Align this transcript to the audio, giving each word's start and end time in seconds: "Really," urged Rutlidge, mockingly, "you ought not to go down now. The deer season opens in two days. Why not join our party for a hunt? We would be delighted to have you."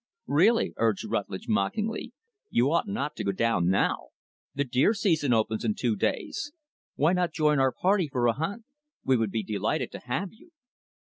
"Really," 0.25 0.73
urged 0.77 1.03
Rutlidge, 1.07 1.47
mockingly, 1.47 2.11
"you 2.49 2.71
ought 2.71 2.87
not 2.87 3.15
to 3.17 3.23
go 3.23 3.31
down 3.31 3.67
now. 3.69 4.07
The 4.55 4.63
deer 4.63 4.95
season 4.95 5.31
opens 5.31 5.63
in 5.63 5.75
two 5.75 5.95
days. 5.95 6.51
Why 6.95 7.13
not 7.13 7.33
join 7.33 7.59
our 7.59 7.71
party 7.71 8.07
for 8.07 8.25
a 8.25 8.33
hunt? 8.33 8.65
We 9.05 9.15
would 9.15 9.29
be 9.29 9.43
delighted 9.43 9.91
to 9.91 9.99
have 10.07 10.33
you." 10.33 10.49